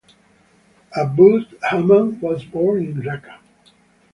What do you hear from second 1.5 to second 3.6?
Hamam was born in Raqqa.